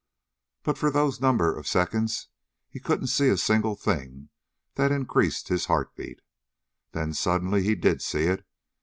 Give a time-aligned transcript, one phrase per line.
[0.63, 2.29] But for those number of seconds
[2.67, 4.29] he couldn't see a single thing
[4.73, 6.21] that increased his heart beat.
[6.91, 8.43] Then, suddenly, he did see it.